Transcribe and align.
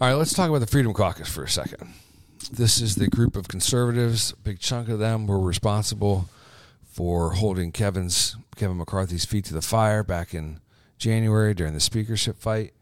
All 0.00 0.08
right, 0.08 0.14
let's 0.14 0.32
talk 0.32 0.48
about 0.48 0.60
the 0.60 0.66
Freedom 0.66 0.94
Caucus 0.94 1.28
for 1.28 1.44
a 1.44 1.48
second. 1.48 1.92
This 2.50 2.80
is 2.80 2.94
the 2.94 3.06
group 3.06 3.36
of 3.36 3.48
conservatives. 3.48 4.32
A 4.32 4.36
big 4.36 4.58
chunk 4.58 4.88
of 4.88 4.98
them 4.98 5.26
were 5.26 5.38
responsible 5.38 6.30
for 6.90 7.32
holding 7.32 7.70
Kevin's 7.70 8.34
Kevin 8.56 8.78
McCarthy's 8.78 9.26
feet 9.26 9.44
to 9.44 9.52
the 9.52 9.60
fire 9.60 10.02
back 10.02 10.32
in 10.32 10.60
January 10.96 11.52
during 11.52 11.74
the 11.74 11.80
speakership 11.80 12.38
fight, 12.38 12.72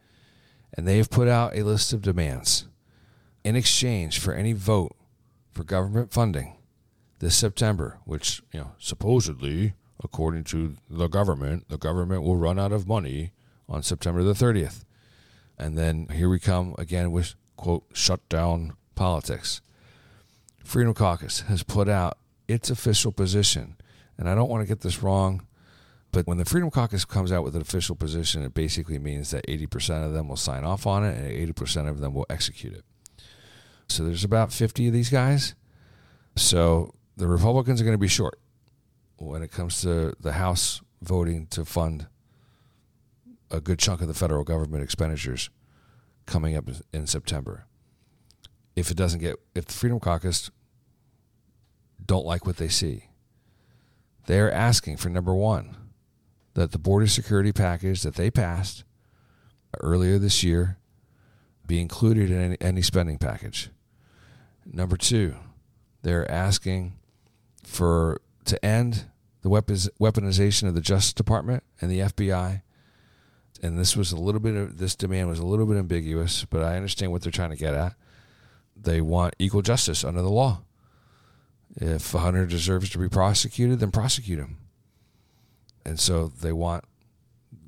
and 0.73 0.87
they 0.87 0.99
have 0.99 1.11
put 1.11 1.27
out 1.27 1.57
a 1.57 1.65
list 1.65 1.93
of 1.93 2.03
demands 2.03 2.69
in 3.43 3.57
exchange 3.57 4.21
for 4.21 4.33
any 4.33 4.53
vote 4.53 4.95
for 5.51 5.65
government 5.65 6.13
funding 6.13 6.55
this 7.19 7.35
September, 7.35 7.99
which 8.05 8.43
you 8.53 8.61
know 8.61 8.71
supposedly, 8.79 9.75
according 10.05 10.45
to 10.45 10.77
the 10.89 11.09
government, 11.09 11.69
the 11.69 11.79
government 11.79 12.23
will 12.23 12.37
run 12.37 12.61
out 12.61 12.71
of 12.71 12.87
money 12.87 13.33
on 13.69 13.83
September 13.83 14.23
the 14.23 14.35
30th. 14.35 14.85
And 15.59 15.77
then 15.77 16.09
here 16.13 16.29
we 16.29 16.39
come 16.39 16.75
again 16.79 17.11
with 17.11 17.35
quote 17.57 17.85
shutdown 17.93 18.75
politics. 18.95 19.61
Freedom 20.65 20.95
Caucus 20.95 21.41
has 21.43 21.63
put 21.63 21.89
out 21.89 22.19
its 22.47 22.71
official 22.71 23.13
position, 23.13 23.77
and 24.17 24.29
I 24.29 24.35
don't 24.35 24.49
want 24.49 24.63
to 24.63 24.69
get 24.69 24.81
this 24.81 25.03
wrong, 25.03 25.47
but 26.13 26.27
when 26.27 26.39
the 26.39 26.45
Freedom 26.45 26.71
Caucus 26.71 27.05
comes 27.05 27.33
out 27.33 27.45
with 27.45 27.55
an 27.55 27.63
official 27.63 27.95
position, 27.95 28.43
it 28.43 28.55
basically 28.55 28.99
means 28.99 29.31
that 29.31 29.47
80% 29.47 30.07
of 30.07 30.13
them 30.13 30.29
will 30.29 30.37
sign 30.37 30.65
off 30.65 30.87
on 30.87 31.05
it 31.05 31.19
and 31.19 31.55
80% 31.55 31.89
of 31.89 32.01
them 32.01 32.15
will 32.15 32.27
execute 32.31 32.73
it. 32.73 32.85
So 33.89 34.05
there's 34.05 34.25
about 34.25 34.53
50 34.53 34.89
of 34.89 34.93
these 34.93 35.11
guys. 35.11 35.55
So 36.37 36.95
the 37.17 37.27
Republicans 37.27 37.81
are 37.81 37.85
going 37.85 37.95
to 37.95 37.99
be 37.99 38.09
short 38.09 38.39
when 39.17 39.43
it 39.43 39.51
comes 39.51 39.83
to 39.83 40.15
the 40.21 40.33
House 40.33 40.81
voting 41.03 41.47
to 41.49 41.65
fund 41.65 42.07
a 43.51 43.61
good 43.61 43.79
chunk 43.79 44.01
of 44.01 44.09
the 44.09 44.15
federal 44.15 44.45
government 44.45 44.83
expenditures 44.83 45.51
coming 46.27 46.57
up 46.57 46.69
in 46.93 47.07
September. 47.07 47.67
If 48.77 48.91
it 48.91 48.97
doesn't 48.97 49.21
get, 49.21 49.37
if 49.55 49.67
the 49.67 49.73
Freedom 49.73 49.99
Caucus 49.99 50.51
don't 52.05 52.27
like 52.27 52.47
what 52.47 52.59
they 52.59 52.69
see, 52.69 53.05
they 54.27 54.39
are 54.41 54.51
asking 54.51 54.99
for 54.99 55.09
number 55.09 55.35
one, 55.35 55.77
that 56.55 56.73
the 56.73 56.79
border 56.79 57.07
security 57.07 57.53
package 57.53 58.03
that 58.03 58.17
they 58.17 58.31
passed 58.31 58.85
earlier 59.81 60.19
this 60.19 60.43
year 60.43 60.77
be 61.67 61.81
included 61.81 62.31
in 62.31 62.41
any, 62.41 62.57
any 62.61 62.83
spending 62.83 63.19
package. 63.19 63.71
Number 64.67 64.97
two, 64.97 65.37
they're 66.03 66.31
asking 66.31 66.95
for 67.63 68.21
to 68.47 68.65
end 68.65 69.05
the 69.43 69.49
weapons, 69.49 69.89
weaponization 70.01 70.67
of 70.67 70.75
the 70.75 70.81
Justice 70.81 71.13
Department 71.13 71.63
and 71.81 71.91
the 71.91 72.01
FBI. 72.01 72.63
And 73.63 73.79
this 73.79 73.97
was 73.97 74.13
a 74.13 74.17
little 74.17 74.41
bit 74.41 74.55
of 74.55 74.79
this 74.79 74.95
demand 74.95 75.29
was 75.29 75.41
a 75.41 75.47
little 75.47 75.67
bit 75.67 75.77
ambiguous, 75.77 76.45
but 76.45 76.63
I 76.63 76.77
understand 76.77 77.11
what 77.11 77.23
they're 77.23 77.33
trying 77.33 77.51
to 77.51 77.57
get 77.57 77.75
at. 77.75 77.95
They 78.77 79.01
want 79.01 79.35
equal 79.39 79.63
justice 79.63 80.05
under 80.05 80.23
the 80.23 80.31
law. 80.31 80.63
If 81.77 82.15
a 82.15 82.21
hunter 82.21 82.47
deserves 82.47 82.91
to 82.91 82.99
be 82.99 83.09
prosecuted, 83.09 83.81
then 83.81 83.91
prosecute 83.91 84.39
him. 84.39 84.59
And 85.85 85.99
so 85.99 86.29
they 86.29 86.53
want 86.53 86.85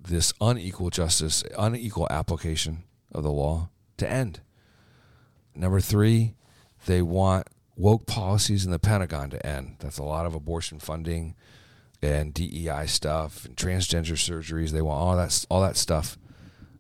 this 0.09 0.33
unequal 0.41 0.91
justice, 0.91 1.43
unequal 1.59 2.07
application 2.11 2.85
of 3.13 3.23
the 3.23 3.33
law 3.33 3.71
to 3.99 4.11
end. 4.11 4.41
Number 5.55 5.81
three, 5.81 6.35
they 6.87 7.03
want 7.03 7.49
woke 7.77 8.07
policies 8.07 8.65
in 8.65 8.71
the 8.71 8.79
Pentagon 8.79 9.31
to 9.31 9.47
end. 9.47 9.77
That's 9.81 9.99
a 9.99 10.05
lot 10.05 10.27
of 10.27 10.35
abortion 10.35 10.79
funding 10.79 11.35
and 12.03 12.33
DEI 12.33 12.87
stuff 12.87 13.45
and 13.45 13.57
transgender 13.57 14.13
surgeries. 14.13 14.71
They 14.71 14.83
want 14.83 15.01
all 15.01 15.17
that 15.17 15.45
all 15.51 15.61
that 15.61 15.77
stuff 15.77 16.19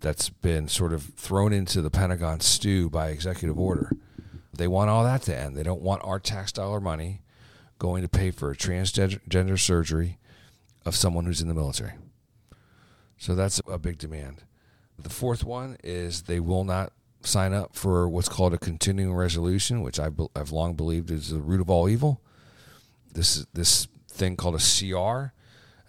that's 0.01 0.31
been 0.31 0.69
sort 0.69 0.93
of 0.93 1.03
thrown 1.17 1.53
into 1.53 1.83
the 1.83 1.91
Pentagon 1.91 2.41
stew 2.41 2.89
by 2.89 3.09
executive 3.09 3.59
order. 3.59 3.93
They 4.53 4.69
want 4.69 4.91
all 4.91 5.05
that 5.05 5.23
to 5.23 5.37
end. 5.37 5.57
They 5.57 5.63
don't 5.63 5.83
want 5.83 6.03
our 6.05 6.19
tax 6.19 6.53
dollar 6.53 6.81
money 6.81 7.23
going 7.79 8.03
to 8.03 8.09
pay 8.09 8.31
for 8.31 8.51
a 8.51 8.57
transgender 8.57 9.59
surgery 9.59 10.19
of 10.85 10.97
someone 10.97 11.25
who's 11.25 11.41
in 11.41 11.49
the 11.49 11.55
military. 11.55 11.93
So 13.17 13.35
that's 13.35 13.61
a 13.69 13.79
big 13.79 13.99
demand. 13.99 14.45
The 14.99 15.11
fourth 15.11 15.45
one 15.45 15.77
is 15.83 16.23
they 16.23 16.41
will 16.41 16.65
not 16.65 16.93
sign 17.23 17.53
up 17.53 17.75
for 17.75 18.09
what's 18.09 18.29
called 18.29 18.55
a 18.55 18.59
continuing 18.59 19.15
resolution, 19.15 19.83
which 19.83 19.99
I've, 19.99 20.19
I've 20.35 20.53
long 20.53 20.75
believed 20.75 21.11
is 21.11 21.31
the 21.31 21.39
root 21.39 21.61
of 21.61 21.71
all 21.71 21.89
evil. 21.89 22.21
This 23.13 23.37
is 23.37 23.47
this 23.53 23.89
thing 24.21 24.37
called 24.37 24.55
a 24.55 24.59
CR 24.59 25.33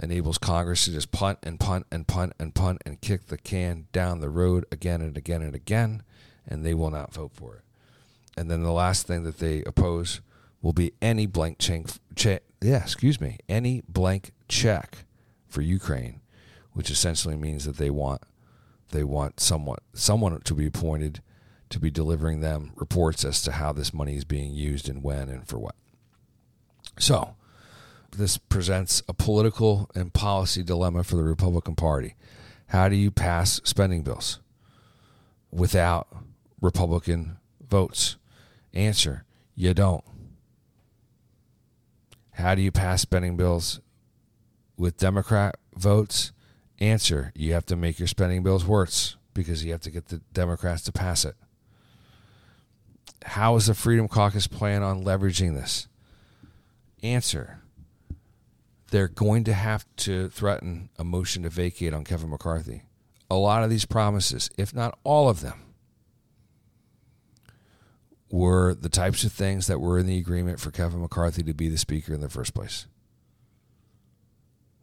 enables 0.02 0.38
Congress 0.38 0.86
to 0.86 0.92
just 0.92 1.12
punt 1.12 1.38
and 1.44 1.59
punt 1.59 1.86
and 1.92 2.08
punt 2.08 2.34
and 2.40 2.56
punt 2.56 2.81
and 2.86 3.02
kick 3.02 3.28
the 3.28 3.38
can 3.38 3.88
down 3.92 4.22
the 4.22 4.30
road 4.30 4.66
again 4.72 5.02
and 5.02 5.18
again 5.18 5.42
and 5.42 5.53
again, 5.53 6.02
and 6.47 6.66
they 6.66 6.74
will 6.74 6.90
not 6.90 7.14
vote 7.14 7.31
for 7.34 7.58
it. 7.58 7.62
And 8.38 8.50
then 8.50 8.64
the 8.64 8.72
last 8.72 9.06
thing 9.06 9.24
that 9.24 9.40
they 9.40 9.64
oppose 9.64 10.22
will 10.62 10.72
be 10.72 10.94
any 11.02 11.25
blank 11.25 11.58
check, 11.59 12.44
yeah, 12.62 12.81
excuse 12.81 13.20
me, 13.20 13.38
any 13.50 13.84
blank 13.90 14.31
check 14.47 15.00
for 15.50 15.62
Ukraine, 15.62 16.22
which 16.72 16.90
essentially 16.90 17.36
means 17.36 17.66
that 17.66 17.78
they 17.78 17.90
want 17.90 18.22
they 18.91 19.03
want 19.03 19.40
someone 19.40 19.78
someone 19.94 20.40
to 20.41 20.53
be 20.53 20.66
appointed 20.66 21.22
to 21.70 21.80
be 21.80 21.90
delivering 21.90 22.41
them 22.41 22.72
reports 22.75 23.24
as 23.24 23.41
to 23.41 23.53
how 23.53 23.72
this 23.72 23.94
money 23.94 24.16
is 24.16 24.25
being 24.25 24.53
used 24.53 24.90
and 24.90 25.03
when 25.03 25.30
and 25.30 25.47
for 25.47 25.58
what. 25.58 25.75
So, 27.00 27.36
this 28.14 28.38
presents 28.38 29.02
a 29.08 29.14
political 29.14 29.90
and 29.96 30.14
policy 30.14 30.64
dilemma 30.64 31.04
for 31.04 31.16
the 31.16 31.24
Republican 31.24 31.76
Party. 31.76 32.16
How 32.68 32.90
do 32.90 32.96
you 32.96 33.12
pass 33.12 33.62
spending 33.64 34.02
bills 34.04 34.40
without 35.52 36.08
Republican 36.62 37.38
votes? 37.68 38.18
Answer: 38.74 39.26
You 39.56 39.74
don't. 39.74 40.04
How 42.32 42.56
do 42.56 42.62
you 42.62 42.72
pass 42.72 43.02
spending 43.02 43.38
bills 43.38 43.82
with 44.78 44.98
Democrat 44.98 45.56
votes? 45.76 46.32
Answer: 46.80 47.32
You 47.36 47.54
have 47.54 47.66
to 47.68 47.76
make 47.76 48.00
your 48.00 48.08
spending 48.08 48.44
bills 48.44 48.66
worse 48.66 49.18
because 49.34 49.64
you 49.64 49.72
have 49.72 49.82
to 49.82 49.92
get 49.92 50.08
the 50.08 50.22
Democrats 50.34 50.82
to 50.84 50.92
pass 50.92 51.26
it. 51.26 51.36
How 53.24 53.56
is 53.56 53.68
the 53.68 53.74
Freedom 53.74 54.08
Caucus 54.08 54.48
plan 54.48 54.82
on 54.82 55.04
leveraging 55.04 55.56
this? 55.56 55.88
Answer: 57.04 57.60
They're 58.91 59.07
going 59.07 59.46
to 59.46 59.53
have 59.53 59.85
to 59.97 60.29
threaten 60.29 60.90
a 60.97 61.03
motion 61.03 61.44
to 61.44 61.50
vacate 61.50 61.94
on 61.94 62.03
Kevin 62.03 62.29
McCarthy. 62.29 62.84
A 63.29 63.35
lot 63.35 63.63
of 63.63 63.69
these 63.69 63.85
promises, 63.85 64.50
if 64.57 64.74
not 64.75 65.00
all 65.03 65.29
of 65.29 65.41
them, 65.41 65.59
were 68.29 68.74
the 68.74 68.90
types 68.90 69.24
of 69.24 69.31
things 69.31 69.68
that 69.68 69.79
were 69.79 69.97
in 69.97 70.07
the 70.07 70.18
agreement 70.18 70.59
for 70.59 70.72
Kevin 70.72 71.02
McCarthy 71.02 71.41
to 71.44 71.53
be 71.53 71.69
the 71.69 71.78
speaker 71.78 72.13
in 72.13 72.22
the 72.22 72.29
first 72.29 72.53
place. 72.53 72.85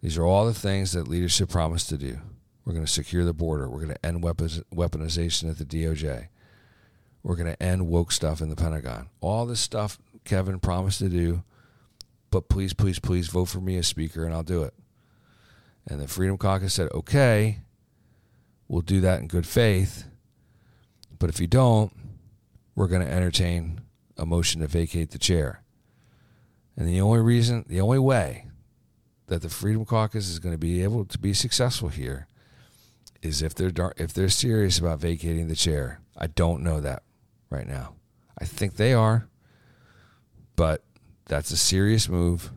These 0.01 0.17
are 0.17 0.25
all 0.25 0.47
the 0.47 0.55
things 0.55 0.93
that 0.93 1.09
leadership 1.09 1.51
promised 1.51 1.89
to 1.91 1.99
do. 1.99 2.19
We're 2.65 2.75
going 2.75 2.85
to 2.85 2.93
secure 2.93 3.25
the 3.25 3.33
border. 3.33 3.69
We're 3.69 3.85
going 3.85 3.95
to 3.95 4.07
end 4.07 4.23
weaponization 4.23 5.51
at 5.51 5.59
the 5.59 5.65
DOJ. 5.65 6.29
We're 7.23 7.37
going 7.37 7.53
to 7.53 7.63
end 7.63 7.89
woke 7.89 8.13
stuff 8.13 8.41
in 8.41 8.49
the 8.49 8.57
Pentagon. 8.57 9.09
All 9.21 9.45
this 9.45 9.61
stuff 9.61 9.99
Kevin 10.25 10.61
promised 10.61 10.99
to 11.01 11.09
do, 11.09 11.43
but 12.31 12.49
please, 12.49 12.75
please, 12.75 12.99
please 12.99 13.29
vote 13.29 13.47
for 13.47 13.61
me 13.61 13.77
as 13.79 13.87
speaker 13.87 14.25
and 14.25 14.35
I'll 14.35 14.43
do 14.43 14.63
it. 14.63 14.75
And 15.87 16.01
the 16.01 16.09
Freedom 16.09 16.37
Caucus 16.37 16.75
said, 16.75 16.91
okay, 16.93 17.61
we'll 18.69 18.83
do 18.83 19.01
that 19.01 19.21
in 19.21 19.29
good 19.29 19.47
faith. 19.47 20.05
But 21.19 21.31
if 21.31 21.41
you 21.41 21.47
don't, 21.47 21.93
we're 22.75 22.89
going 22.89 23.05
to 23.05 23.13
entertain 23.13 23.81
a 24.17 24.27
motion 24.27 24.61
to 24.61 24.67
vacate 24.67 25.11
the 25.11 25.19
chair. 25.19 25.63
And 26.77 26.87
the 26.87 27.01
only 27.01 27.21
reason, 27.21 27.65
the 27.69 27.81
only 27.81 27.99
way 27.99 28.47
that 29.27 29.43
the 29.43 29.49
Freedom 29.49 29.85
Caucus 29.85 30.29
is 30.29 30.39
going 30.39 30.55
to 30.55 30.59
be 30.59 30.83
able 30.83 31.05
to 31.07 31.19
be 31.19 31.33
successful 31.35 31.89
here 31.89 32.29
is 33.23 33.43
if 33.43 33.55
they're 33.55 33.73
if 33.97 34.13
they're 34.13 34.29
serious 34.29 34.79
about 34.79 35.01
vacating 35.01 35.49
the 35.49 35.57
chair. 35.57 36.01
I 36.17 36.29
don't 36.29 36.63
know 36.63 36.81
that 36.81 37.03
right 37.51 37.67
now. 37.67 37.95
I 38.39 38.45
think 38.45 38.77
they 38.77 38.93
are, 38.93 39.29
but 40.57 40.85
that's 41.29 41.51
a 41.51 41.57
serious 41.57 42.09
move 42.09 42.51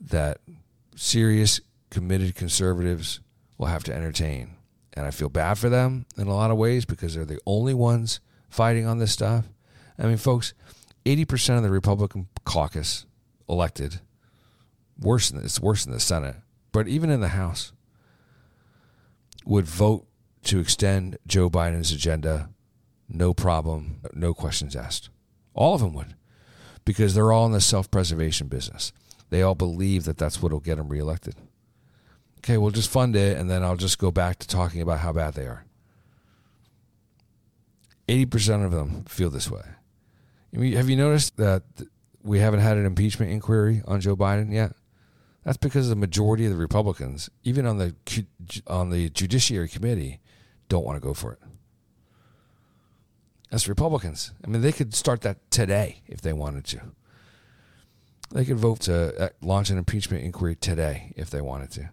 that 0.00 0.38
serious 0.96 1.60
committed 1.90 2.34
conservatives 2.34 3.20
will 3.58 3.66
have 3.66 3.84
to 3.84 3.94
entertain. 3.94 4.56
And 4.94 5.06
I 5.06 5.10
feel 5.10 5.28
bad 5.28 5.58
for 5.58 5.68
them 5.68 6.06
in 6.16 6.26
a 6.26 6.34
lot 6.34 6.50
of 6.50 6.56
ways 6.56 6.84
because 6.84 7.14
they're 7.14 7.24
the 7.24 7.40
only 7.46 7.74
ones 7.74 8.20
fighting 8.48 8.86
on 8.86 8.98
this 8.98 9.12
stuff. 9.12 9.46
I 9.98 10.06
mean, 10.06 10.16
folks, 10.16 10.54
80% 11.04 11.56
of 11.56 11.62
the 11.62 11.70
Republican 11.70 12.28
caucus 12.44 13.06
elected, 13.48 14.00
worse 14.98 15.30
than 15.30 15.44
it's 15.44 15.60
worse 15.60 15.84
than 15.84 15.92
the 15.92 16.00
Senate, 16.00 16.36
but 16.72 16.88
even 16.88 17.10
in 17.10 17.20
the 17.20 17.28
House, 17.28 17.72
would 19.44 19.66
vote 19.66 20.06
to 20.44 20.60
extend 20.60 21.18
Joe 21.26 21.50
Biden's 21.50 21.92
agenda, 21.92 22.50
no 23.08 23.34
problem, 23.34 24.00
no 24.12 24.34
questions 24.34 24.76
asked. 24.76 25.10
All 25.54 25.74
of 25.74 25.80
them 25.80 25.94
would, 25.94 26.14
because 26.84 27.14
they're 27.14 27.32
all 27.32 27.46
in 27.46 27.52
the 27.52 27.60
self 27.60 27.90
preservation 27.90 28.48
business. 28.48 28.92
They 29.30 29.42
all 29.42 29.54
believe 29.54 30.04
that 30.04 30.18
that's 30.18 30.42
what 30.42 30.52
will 30.52 30.60
get 30.60 30.76
them 30.76 30.88
reelected. 30.88 31.34
Okay, 32.38 32.58
we'll 32.58 32.70
just 32.70 32.90
fund 32.90 33.14
it, 33.14 33.38
and 33.38 33.48
then 33.48 33.62
I'll 33.62 33.76
just 33.76 33.98
go 33.98 34.10
back 34.10 34.38
to 34.40 34.48
talking 34.48 34.80
about 34.80 34.98
how 34.98 35.12
bad 35.12 35.34
they 35.34 35.46
are 35.46 35.64
80% 38.08 38.64
of 38.64 38.72
them 38.72 39.04
feel 39.04 39.30
this 39.30 39.50
way. 39.50 39.62
I 40.54 40.58
mean, 40.58 40.72
have 40.74 40.90
you 40.90 40.96
noticed 40.96 41.36
that 41.38 41.62
we 42.22 42.40
haven't 42.40 42.60
had 42.60 42.76
an 42.76 42.84
impeachment 42.84 43.32
inquiry 43.32 43.82
on 43.86 44.00
Joe 44.00 44.16
Biden 44.16 44.52
yet? 44.52 44.72
That's 45.44 45.56
because 45.56 45.88
the 45.88 45.96
majority 45.96 46.44
of 46.44 46.52
the 46.52 46.58
Republicans, 46.58 47.30
even 47.42 47.66
on 47.66 47.78
the 47.78 47.94
on 48.66 48.90
the 48.90 49.08
Judiciary 49.08 49.68
Committee, 49.68 50.20
don't 50.68 50.84
want 50.84 50.96
to 50.96 51.06
go 51.06 51.14
for 51.14 51.32
it. 51.32 51.40
That's 53.52 53.68
Republicans. 53.68 54.32
I 54.42 54.48
mean, 54.48 54.62
they 54.62 54.72
could 54.72 54.94
start 54.94 55.20
that 55.20 55.50
today 55.50 56.00
if 56.06 56.22
they 56.22 56.32
wanted 56.32 56.64
to. 56.68 56.80
They 58.30 58.46
could 58.46 58.56
vote 58.56 58.80
to 58.80 59.24
uh, 59.24 59.28
launch 59.42 59.68
an 59.68 59.76
impeachment 59.76 60.24
inquiry 60.24 60.56
today 60.56 61.12
if 61.16 61.28
they 61.28 61.42
wanted 61.42 61.70
to. 61.72 61.90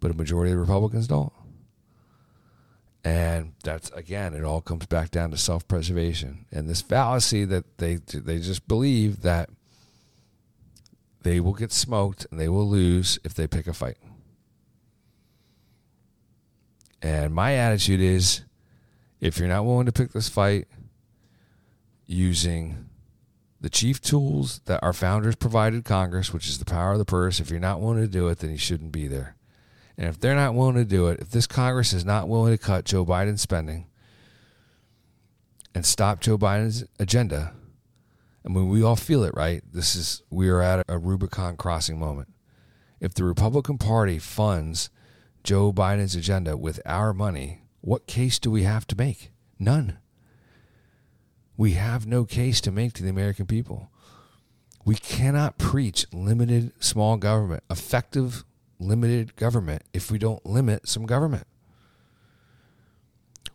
But 0.00 0.12
a 0.12 0.14
majority 0.14 0.52
of 0.52 0.58
Republicans 0.58 1.08
don't. 1.08 1.32
And 3.04 3.52
that's 3.62 3.90
again, 3.90 4.32
it 4.32 4.44
all 4.44 4.62
comes 4.62 4.86
back 4.86 5.10
down 5.10 5.30
to 5.30 5.36
self-preservation 5.36 6.46
and 6.50 6.70
this 6.70 6.80
fallacy 6.80 7.44
that 7.44 7.76
they 7.76 7.96
they 7.96 8.38
just 8.38 8.66
believe 8.66 9.20
that 9.22 9.50
they 11.20 11.38
will 11.38 11.52
get 11.52 11.70
smoked 11.70 12.26
and 12.30 12.40
they 12.40 12.48
will 12.48 12.66
lose 12.66 13.18
if 13.24 13.34
they 13.34 13.46
pick 13.46 13.66
a 13.66 13.74
fight. 13.74 13.98
And 17.02 17.34
my 17.34 17.52
attitude 17.52 18.00
is 18.00 18.40
if 19.20 19.38
you're 19.38 19.48
not 19.48 19.64
willing 19.64 19.86
to 19.86 19.92
pick 19.92 20.12
this 20.12 20.28
fight 20.28 20.66
using 22.06 22.88
the 23.60 23.70
chief 23.70 24.00
tools 24.00 24.60
that 24.66 24.82
our 24.82 24.92
founders 24.92 25.34
provided 25.34 25.84
Congress, 25.84 26.32
which 26.32 26.48
is 26.48 26.58
the 26.58 26.64
power 26.64 26.92
of 26.92 26.98
the 26.98 27.04
purse, 27.04 27.40
if 27.40 27.50
you're 27.50 27.58
not 27.58 27.80
willing 27.80 28.00
to 28.00 28.08
do 28.08 28.28
it, 28.28 28.38
then 28.38 28.50
you 28.50 28.58
shouldn't 28.58 28.92
be 28.92 29.08
there. 29.08 29.36
And 29.98 30.08
if 30.08 30.20
they're 30.20 30.34
not 30.34 30.54
willing 30.54 30.74
to 30.74 30.84
do 30.84 31.08
it, 31.08 31.20
if 31.20 31.30
this 31.30 31.46
Congress 31.46 31.92
is 31.92 32.04
not 32.04 32.28
willing 32.28 32.52
to 32.52 32.62
cut 32.62 32.84
Joe 32.84 33.04
Biden's 33.04 33.40
spending 33.40 33.86
and 35.74 35.86
stop 35.86 36.20
Joe 36.20 36.36
Biden's 36.36 36.84
agenda, 36.98 37.54
I 38.44 38.48
mean, 38.48 38.68
we 38.68 38.82
all 38.82 38.96
feel 38.96 39.24
it, 39.24 39.34
right? 39.34 39.62
This 39.72 39.96
is, 39.96 40.22
we 40.30 40.48
are 40.48 40.62
at 40.62 40.84
a 40.88 40.98
Rubicon 40.98 41.56
crossing 41.56 41.98
moment. 41.98 42.28
If 43.00 43.14
the 43.14 43.24
Republican 43.24 43.78
Party 43.78 44.18
funds 44.18 44.90
Joe 45.42 45.72
Biden's 45.72 46.14
agenda 46.14 46.56
with 46.56 46.80
our 46.84 47.12
money, 47.12 47.62
what 47.86 48.08
case 48.08 48.40
do 48.40 48.50
we 48.50 48.64
have 48.64 48.84
to 48.88 48.96
make? 48.96 49.30
None. 49.60 49.98
We 51.56 51.74
have 51.74 52.04
no 52.04 52.24
case 52.24 52.60
to 52.62 52.72
make 52.72 52.94
to 52.94 53.04
the 53.04 53.08
American 53.08 53.46
people. 53.46 53.92
We 54.84 54.96
cannot 54.96 55.56
preach 55.56 56.04
limited 56.12 56.72
small 56.80 57.16
government, 57.16 57.62
effective 57.70 58.44
limited 58.80 59.36
government 59.36 59.82
if 59.92 60.10
we 60.10 60.18
don't 60.18 60.44
limit 60.44 60.88
some 60.88 61.06
government. 61.06 61.46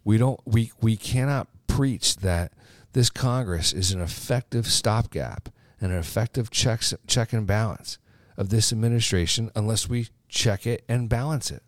We 0.05 0.17
don't 0.17 0.39
we 0.45 0.71
we 0.79 0.95
cannot 0.95 1.49
preach 1.67 2.15
that 2.17 2.53
this 2.93 3.09
Congress 3.09 3.73
is 3.73 3.91
an 3.91 3.99
effective 3.99 4.65
stopgap 4.65 5.49
and 5.81 5.91
an 5.91 5.97
effective 5.97 6.49
checks, 6.49 6.93
check 7.05 7.33
and 7.33 7.45
balance 7.45 7.97
of 8.37 8.47
this 8.47 8.71
administration 8.71 9.51
unless 9.57 9.89
we 9.89 10.07
check 10.29 10.65
it 10.65 10.85
and 10.87 11.09
balance 11.09 11.51
it. 11.51 11.63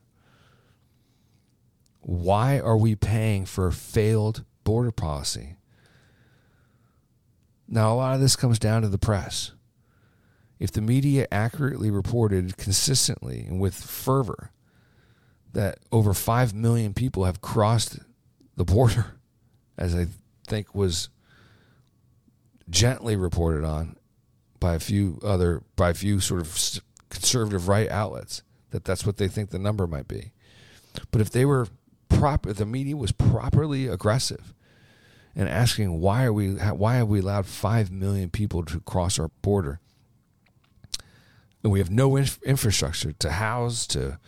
Why 2.04 2.60
are 2.60 2.78
we 2.78 2.96
paying 2.96 3.46
for 3.46 3.68
a 3.68 3.72
failed 3.72 4.44
border 4.66 4.92
policy? 4.92 5.56
Now, 7.68 7.94
a 7.94 7.96
lot 7.96 8.14
of 8.14 8.20
this 8.22 8.36
comes 8.36 8.60
down 8.60 8.82
to 8.82 8.90
the 8.90 8.98
press. 8.98 9.54
If 10.60 10.72
the 10.72 10.82
media 10.82 11.28
accurately 11.32 11.90
reported 11.90 12.58
consistently 12.58 13.46
and 13.48 13.60
with 13.60 13.74
fervor 13.74 14.52
that 15.54 15.80
over 15.92 16.14
5 16.14 16.54
million 16.54 16.94
people 16.94 17.24
have 17.24 17.42
crossed 17.42 18.00
the 18.58 18.66
border, 18.66 19.16
as 19.78 19.96
I 19.96 20.08
think 20.46 20.76
was 20.76 21.10
gently 22.70 23.16
reported 23.16 23.64
on 23.64 23.96
by 24.60 24.76
a 24.76 24.80
few 24.80 25.20
other, 25.24 25.64
by 25.76 25.90
a 25.90 25.94
few 25.94 26.20
sort 26.20 26.42
of 26.42 26.82
conservative 27.10 27.70
right 27.70 27.90
outlets, 27.90 28.44
that 28.72 28.84
that's 28.84 29.06
what 29.06 29.18
they 29.18 29.28
think 29.30 29.52
the 29.52 29.60
number 29.60 29.88
might 29.88 30.08
be. 30.08 30.32
But 31.12 31.22
if 31.22 31.30
they 31.30 31.46
were 31.46 31.68
proper, 32.20 32.54
the 32.54 32.66
media 32.66 32.96
was 32.96 33.12
properly 33.12 33.88
aggressive 33.88 34.54
and 35.36 35.50
asking 35.50 36.00
why 36.00 36.26
are 36.26 36.34
we, 36.34 36.52
why 36.52 36.96
have 36.96 37.08
we 37.08 37.20
allowed 37.20 37.46
5 37.46 37.92
million 37.92 38.30
people 38.30 38.64
to 38.66 38.80
cross 38.82 39.20
our 39.20 39.30
border? 39.42 39.80
and 41.64 41.72
we 41.72 41.80
have 41.80 41.90
no 41.90 42.18
infrastructure 42.18 43.14
to 43.14 43.32
house 43.32 43.88
to 43.88 44.20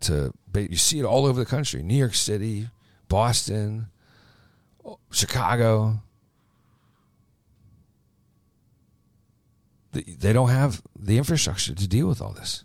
to 0.00 0.32
you 0.54 0.76
see 0.76 1.00
it 1.00 1.04
all 1.04 1.26
over 1.26 1.40
the 1.40 1.46
country. 1.46 1.82
New 1.82 1.96
york 1.96 2.14
city 2.14 2.68
boston 3.08 3.88
chicago. 5.10 6.00
They 9.92 10.32
don't 10.32 10.48
have 10.48 10.82
the 10.98 11.18
infrastructure 11.18 11.72
to 11.72 11.88
deal 11.88 12.08
with 12.08 12.20
all 12.20 12.32
this. 12.32 12.64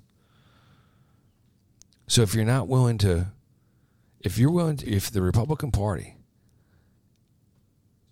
So 2.07 2.23
if 2.23 2.33
you're 2.33 2.43
not 2.43 2.67
willing 2.67 2.97
to 2.99 3.27
if 4.21 4.37
you're 4.37 4.51
willing 4.51 4.77
to 4.77 4.87
if 4.89 5.11
the 5.11 5.21
republican 5.21 5.71
party 5.71 6.15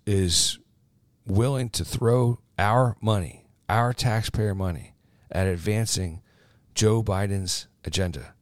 is 0.05 0.57
willing 1.25 1.69
to 1.69 1.83
throw 1.83 2.39
our 2.57 2.95
money 3.01 3.47
our 3.69 3.93
taxpayer 3.93 4.55
money 4.55 4.93
at 5.31 5.47
advancing 5.47 6.21
Joe 6.73 7.03
Biden's 7.03 7.67
agenda. 7.83 8.33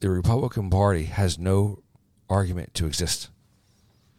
The 0.00 0.10
Republican 0.10 0.70
Party 0.70 1.04
has 1.04 1.38
no 1.38 1.82
argument 2.28 2.74
to 2.74 2.86
exist, 2.86 3.30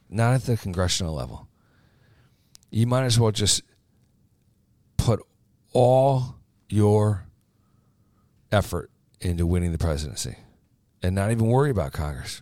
not 0.09 0.33
at 0.33 0.43
the 0.43 0.57
congressional 0.57 1.15
level. 1.15 1.47
You 2.69 2.85
might 2.87 3.05
as 3.05 3.19
well 3.19 3.31
just 3.31 3.63
put 4.97 5.21
all 5.73 6.35
your 6.69 7.25
effort 8.51 8.91
into 9.19 9.45
winning 9.47 9.71
the 9.71 9.77
presidency 9.77 10.35
and 11.01 11.15
not 11.15 11.31
even 11.31 11.47
worry 11.47 11.71
about 11.71 11.93
Congress. 11.93 12.41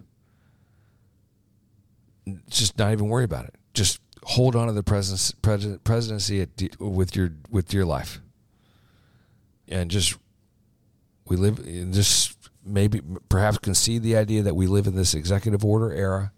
Just 2.50 2.78
not 2.78 2.92
even 2.92 3.08
worry 3.08 3.24
about 3.24 3.46
it. 3.46 3.56
Just 3.74 4.02
hold 4.24 4.56
on 4.56 4.68
to 4.68 4.74
the 4.74 4.84
presidency 5.84 6.48
with 6.80 7.16
your 7.16 7.32
with 7.50 7.74
your 7.74 7.86
life. 7.86 8.22
And 9.68 9.90
just 9.90 10.18
we 11.26 11.36
live 11.36 11.64
just 11.92 12.38
maybe 12.66 13.02
perhaps 13.30 13.58
concede 13.58 14.04
the 14.04 14.16
idea 14.16 14.44
that 14.44 14.56
we 14.56 14.68
live 14.68 14.88
in 14.88 14.96
this 14.96 15.14
executive 15.14 15.64
order 15.64 15.92
era. 15.92 16.32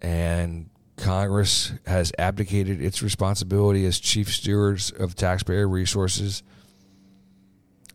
And 0.00 0.70
Congress 0.96 1.72
has 1.86 2.12
abdicated 2.18 2.80
its 2.80 3.02
responsibility 3.02 3.84
as 3.86 3.98
chief 3.98 4.32
stewards 4.32 4.90
of 4.90 5.14
taxpayer 5.14 5.68
resources. 5.68 6.42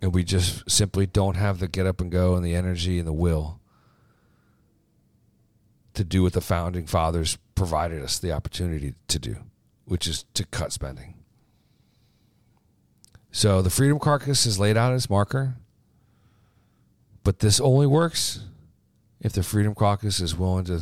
And 0.02 0.14
we 0.14 0.24
just 0.24 0.70
simply 0.70 1.06
don't 1.06 1.36
have 1.36 1.60
the 1.60 1.68
get 1.68 1.88
up 1.88 2.02
and 2.02 2.12
go 2.12 2.36
and 2.36 2.46
the 2.46 2.56
energy 2.56 3.00
and 3.00 3.08
the 3.08 3.14
will 3.14 3.60
to 5.98 6.04
do 6.04 6.24
what 6.24 6.34
the 6.34 6.42
founding 6.42 6.86
fathers 6.86 7.38
provided 7.56 8.02
us 8.02 8.18
the 8.18 8.32
opportunity 8.32 8.94
to 9.08 9.20
do, 9.20 9.38
which 9.86 10.08
is 10.08 10.24
to 10.34 10.46
cut 10.46 10.72
spending. 10.72 11.16
So 13.32 13.62
the 13.62 13.70
Freedom 13.70 14.00
Caucus 14.00 14.46
has 14.46 14.60
laid 14.60 14.78
out 14.78 14.94
its 14.94 15.10
marker, 15.10 15.56
but 17.24 17.40
this 17.40 17.60
only 17.60 17.86
works 17.86 18.46
if 19.20 19.34
the 19.34 19.44
Freedom 19.44 19.76
Caucus 19.76 20.20
is 20.20 20.38
willing 20.38 20.66
to 20.66 20.82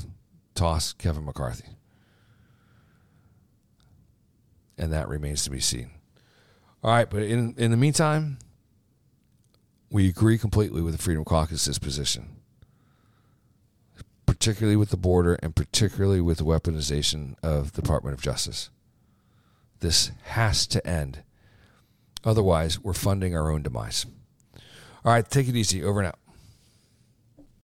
toss 0.54 0.94
Kevin 0.94 1.26
McCarthy. 1.26 1.70
And 4.78 4.92
that 4.94 5.08
remains 5.08 5.44
to 5.46 5.50
be 5.50 5.60
seen. 5.60 5.90
All 6.84 6.92
right, 6.92 7.10
but 7.10 7.24
in, 7.24 7.56
in 7.58 7.72
the 7.72 7.78
meantime, 7.78 8.38
we 9.90 10.10
agree 10.10 10.38
completely 10.38 10.82
with 10.82 10.96
the 10.96 11.02
Freedom 11.02 11.24
Caucus's 11.24 11.80
position, 11.80 12.36
particularly 14.46 14.75
with 14.75 14.90
the 14.90 14.98
border 14.98 15.40
and 15.42 15.56
particularly 15.56 16.22
with 16.22 16.38
the 16.38 16.46
weaponization 16.46 17.34
of 17.42 17.74
the 17.74 17.82
Department 17.82 18.14
of 18.14 18.22
Justice. 18.22 18.70
This 19.80 20.12
has 20.24 20.68
to 20.68 20.86
end 20.88 21.24
Otherwise, 22.25 22.80
we're 22.80 22.94
funding 22.94 23.36
our 23.36 23.52
own 23.52 23.62
demise. 23.62 24.06
All 25.06 25.14
right, 25.14 25.30
take 25.30 25.48
it 25.48 25.56
easy. 25.56 25.84
Over 25.84 26.00
and 26.00 26.08
out. 26.08 26.20